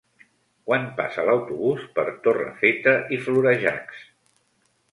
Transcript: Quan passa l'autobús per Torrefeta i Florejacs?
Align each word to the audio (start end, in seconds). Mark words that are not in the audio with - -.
Quan 0.69 0.87
passa 1.01 1.25
l'autobús 1.27 1.85
per 1.99 2.07
Torrefeta 2.29 2.97
i 3.19 3.23
Florejacs? 3.27 4.05